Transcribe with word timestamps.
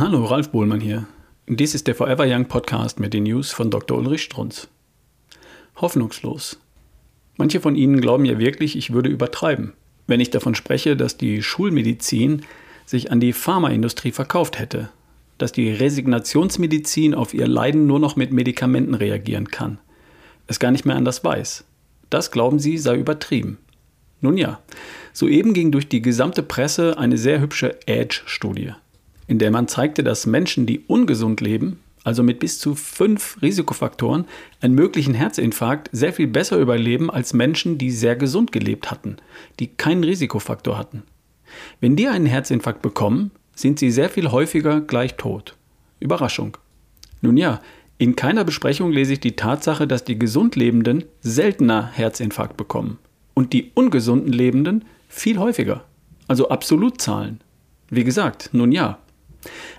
Hallo, 0.00 0.24
Ralf 0.24 0.48
Bohlmann 0.48 0.80
hier. 0.80 1.06
Dies 1.46 1.74
ist 1.74 1.86
der 1.86 1.94
Forever 1.94 2.24
Young 2.26 2.46
Podcast 2.46 2.98
mit 3.00 3.12
den 3.12 3.24
News 3.24 3.52
von 3.52 3.70
Dr. 3.70 3.98
Ulrich 3.98 4.22
Strunz. 4.22 4.66
Hoffnungslos. 5.76 6.58
Manche 7.36 7.60
von 7.60 7.76
Ihnen 7.76 8.00
glauben 8.00 8.24
ja 8.24 8.38
wirklich, 8.38 8.76
ich 8.76 8.94
würde 8.94 9.10
übertreiben, 9.10 9.74
wenn 10.06 10.18
ich 10.18 10.30
davon 10.30 10.54
spreche, 10.54 10.96
dass 10.96 11.18
die 11.18 11.42
Schulmedizin 11.42 12.46
sich 12.86 13.12
an 13.12 13.20
die 13.20 13.34
Pharmaindustrie 13.34 14.10
verkauft 14.10 14.58
hätte, 14.58 14.88
dass 15.36 15.52
die 15.52 15.70
Resignationsmedizin 15.70 17.14
auf 17.14 17.34
ihr 17.34 17.46
Leiden 17.46 17.86
nur 17.86 17.98
noch 17.98 18.16
mit 18.16 18.32
Medikamenten 18.32 18.94
reagieren 18.94 19.48
kann, 19.48 19.80
es 20.46 20.58
gar 20.58 20.70
nicht 20.70 20.86
mehr 20.86 20.96
anders 20.96 21.24
weiß. 21.24 21.66
Das 22.08 22.30
glauben 22.30 22.58
Sie 22.58 22.78
sei 22.78 22.96
übertrieben. 22.96 23.58
Nun 24.22 24.38
ja, 24.38 24.62
soeben 25.12 25.52
ging 25.52 25.70
durch 25.70 25.88
die 25.88 26.00
gesamte 26.00 26.42
Presse 26.42 26.96
eine 26.96 27.18
sehr 27.18 27.42
hübsche 27.42 27.86
Edge-Studie 27.86 28.72
in 29.30 29.38
der 29.38 29.52
man 29.52 29.68
zeigte, 29.68 30.02
dass 30.02 30.26
Menschen, 30.26 30.66
die 30.66 30.80
ungesund 30.88 31.40
leben, 31.40 31.78
also 32.02 32.24
mit 32.24 32.40
bis 32.40 32.58
zu 32.58 32.74
fünf 32.74 33.40
Risikofaktoren, 33.40 34.24
einen 34.60 34.74
möglichen 34.74 35.14
Herzinfarkt 35.14 35.88
sehr 35.92 36.12
viel 36.12 36.26
besser 36.26 36.58
überleben 36.58 37.12
als 37.12 37.32
Menschen, 37.32 37.78
die 37.78 37.92
sehr 37.92 38.16
gesund 38.16 38.50
gelebt 38.50 38.90
hatten, 38.90 39.18
die 39.60 39.68
keinen 39.68 40.02
Risikofaktor 40.02 40.76
hatten. 40.76 41.04
Wenn 41.80 41.94
die 41.94 42.08
einen 42.08 42.26
Herzinfarkt 42.26 42.82
bekommen, 42.82 43.30
sind 43.54 43.78
sie 43.78 43.92
sehr 43.92 44.10
viel 44.10 44.32
häufiger 44.32 44.80
gleich 44.80 45.14
tot. 45.14 45.54
Überraschung. 46.00 46.56
Nun 47.20 47.36
ja, 47.36 47.60
in 47.98 48.16
keiner 48.16 48.42
Besprechung 48.42 48.90
lese 48.90 49.12
ich 49.12 49.20
die 49.20 49.36
Tatsache, 49.36 49.86
dass 49.86 50.02
die 50.02 50.18
gesund 50.18 50.56
Lebenden 50.56 51.04
seltener 51.20 51.86
Herzinfarkt 51.86 52.56
bekommen 52.56 52.98
und 53.34 53.52
die 53.52 53.70
ungesunden 53.74 54.32
Lebenden 54.32 54.86
viel 55.08 55.38
häufiger. 55.38 55.84
Also 56.26 56.48
Absolutzahlen. 56.48 57.40
Wie 57.90 58.02
gesagt, 58.02 58.50
nun 58.52 58.72
ja, 58.72 58.98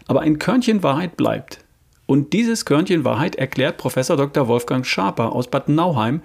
aber 0.08 0.22
ein 0.22 0.40
Körnchen 0.40 0.84
Wahrheit 0.84 1.18
bleibt. 1.18 1.60
Und 2.06 2.34
dieses 2.34 2.66
Körnchen 2.66 3.06
Wahrheit 3.06 3.36
erklärt 3.36 3.78
Professor 3.78 4.18
Dr. 4.18 4.48
Wolfgang 4.48 4.86
Schaper 4.86 5.34
aus 5.34 5.50
Bad 5.50 5.70
Nauheim 5.70 6.22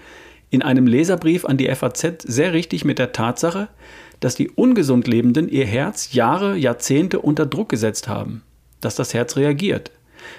in 0.50 0.62
einem 0.62 0.86
Leserbrief 0.86 1.44
an 1.44 1.56
die 1.56 1.72
FAZ 1.72 2.22
sehr 2.22 2.52
richtig 2.52 2.84
mit 2.84 2.98
der 2.98 3.12
Tatsache, 3.12 3.68
dass 4.20 4.34
die 4.34 4.50
ungesund 4.50 5.06
Lebenden 5.06 5.48
ihr 5.48 5.66
Herz 5.66 6.12
Jahre, 6.12 6.56
Jahrzehnte 6.56 7.20
unter 7.20 7.46
Druck 7.46 7.68
gesetzt 7.68 8.08
haben, 8.08 8.42
dass 8.80 8.96
das 8.96 9.14
Herz 9.14 9.36
reagiert, 9.36 9.90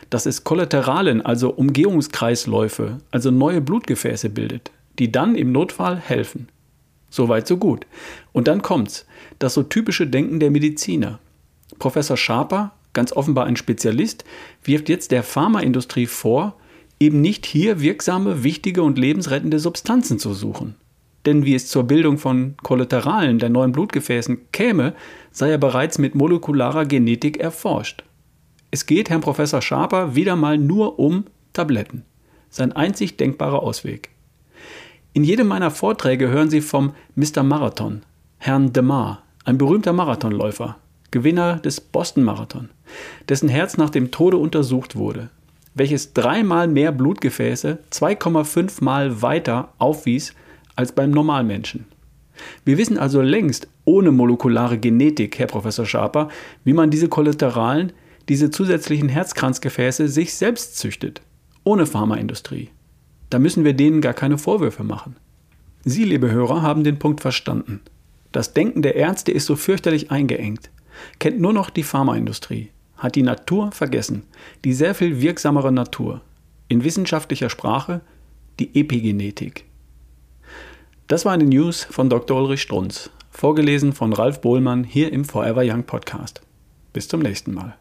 dass 0.10 0.26
es 0.26 0.44
Kollateralen, 0.44 1.22
also 1.22 1.50
Umgehungskreisläufe, 1.52 2.98
also 3.12 3.32
neue 3.32 3.62
Blutgefäße 3.62 4.30
bildet, 4.30 4.72
die 5.00 5.12
dann 5.12 5.36
im 5.36 5.52
Notfall 5.52 5.98
helfen. 5.98 6.50
Soweit 7.10 7.48
so 7.48 7.58
gut. 7.58 7.86
Und 8.34 8.48
dann 8.48 8.62
kommt's, 8.62 9.06
das 9.40 9.54
so 9.54 9.64
typische 9.64 10.08
Denken 10.08 10.40
der 10.40 10.52
Mediziner. 10.52 11.20
Professor 11.80 12.18
Schaper 12.18 12.74
ganz 12.98 13.14
offenbar 13.14 13.46
ein 13.46 13.56
Spezialist, 13.56 14.26
wirft 14.64 14.90
jetzt 14.90 15.12
der 15.12 15.22
Pharmaindustrie 15.22 16.08
vor, 16.08 16.58
eben 17.00 17.22
nicht 17.22 17.46
hier 17.46 17.80
wirksame, 17.80 18.44
wichtige 18.44 18.82
und 18.82 18.98
lebensrettende 18.98 19.60
Substanzen 19.60 20.18
zu 20.18 20.34
suchen. 20.34 20.74
Denn 21.28 21.46
wie 21.46 21.54
es 21.54 21.68
zur 21.68 21.84
Bildung 21.84 22.18
von 22.18 22.56
Kollateralen 22.64 23.38
der 23.38 23.50
neuen 23.50 23.72
Blutgefäßen 23.72 24.52
käme, 24.52 24.96
sei 25.32 25.52
er 25.52 25.60
bereits 25.60 26.00
mit 26.00 26.16
molekularer 26.16 26.86
Genetik 26.86 27.38
erforscht. 27.38 28.04
Es 28.72 28.88
geht 28.88 29.12
Herrn 29.12 29.22
Professor 29.22 29.62
Schaper 29.62 30.16
wieder 30.16 30.36
mal 30.36 30.58
nur 30.58 30.98
um 30.98 31.26
Tabletten. 31.54 32.04
Sein 32.50 32.72
einzig 32.72 33.16
denkbarer 33.16 33.62
Ausweg. 33.62 34.10
In 35.14 35.24
jedem 35.24 35.48
meiner 35.48 35.70
Vorträge 35.70 36.30
hören 36.30 36.50
Sie 36.50 36.62
vom 36.62 36.94
Mr. 37.14 37.44
Marathon, 37.44 38.02
Herrn 38.40 38.74
DeMar, 38.74 39.22
ein 39.46 39.60
berühmter 39.60 39.94
Marathonläufer, 39.94 40.78
Gewinner 41.12 41.58
des 41.58 41.80
Boston 41.80 42.24
Marathon, 42.24 42.70
dessen 43.30 43.50
Herz 43.50 43.78
nach 43.78 43.90
dem 43.90 44.12
Tode 44.12 44.38
untersucht 44.38 44.96
wurde, 44.96 45.30
welches 45.74 46.14
dreimal 46.14 46.68
mehr 46.68 46.92
Blutgefäße 46.92 47.80
2,5 47.92 48.84
Mal 48.84 49.22
weiter 49.22 49.70
aufwies 49.78 50.34
als 50.76 50.92
beim 50.92 51.12
Normalmenschen. 51.12 51.86
Wir 52.66 52.78
wissen 52.78 52.98
also 52.98 53.22
längst 53.22 53.68
ohne 53.86 54.12
molekulare 54.12 54.78
Genetik, 54.78 55.40
Herr 55.40 55.48
Professor 55.48 55.86
Schaper, 55.86 56.30
wie 56.64 56.74
man 56.74 56.92
diese 56.92 57.10
Kollateralen, 57.10 57.94
diese 58.30 58.52
zusätzlichen 58.52 59.10
Herzkranzgefäße 59.10 60.08
sich 60.08 60.34
selbst 60.36 60.78
züchtet, 60.78 61.22
ohne 61.64 61.86
Pharmaindustrie. 61.86 62.70
Da 63.30 63.40
müssen 63.40 63.64
wir 63.64 63.74
denen 63.74 64.02
gar 64.02 64.14
keine 64.14 64.38
Vorwürfe 64.38 64.84
machen. 64.84 65.16
Sie, 65.84 66.04
liebe 66.04 66.30
Hörer, 66.30 66.62
haben 66.62 66.84
den 66.84 67.00
Punkt 67.00 67.22
verstanden. 67.22 67.82
Das 68.32 68.54
Denken 68.54 68.82
der 68.82 68.96
Ärzte 68.96 69.32
ist 69.32 69.46
so 69.46 69.56
fürchterlich 69.56 70.12
eingeengt 70.12 70.70
kennt 71.20 71.40
nur 71.40 71.54
noch 71.54 71.70
die 71.70 71.84
Pharmaindustrie, 71.84 72.70
hat 72.98 73.16
die 73.16 73.24
Natur 73.24 73.72
vergessen, 73.72 74.24
die 74.66 74.74
sehr 74.74 74.96
viel 74.96 75.22
wirksamere 75.22 75.72
Natur, 75.72 76.22
in 76.68 76.84
wissenschaftlicher 76.84 77.50
Sprache 77.50 78.02
die 78.60 78.80
Epigenetik. 78.80 79.66
Das 81.08 81.24
war 81.24 81.34
eine 81.34 81.46
News 81.46 81.86
von 81.86 82.10
Dr. 82.10 82.38
Ulrich 82.38 82.62
Strunz, 82.62 83.10
vorgelesen 83.30 83.94
von 83.94 84.14
Ralf 84.14 84.42
Bohlmann 84.42 84.84
hier 84.84 85.14
im 85.14 85.26
Forever 85.26 85.62
Young 85.64 85.84
Podcast. 85.84 86.42
Bis 86.92 87.08
zum 87.08 87.22
nächsten 87.22 87.54
Mal. 87.54 87.78